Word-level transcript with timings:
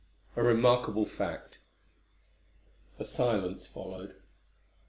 A 0.35 0.41
REMARKABLE 0.41 1.05
FACT. 1.05 1.59
A 2.97 3.03
silence 3.03 3.67
followed. 3.67 4.15